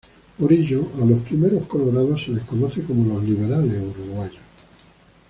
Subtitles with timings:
[0.39, 4.41] Por ello, a los primeros colorados se los conoce como los liberales uruguayos.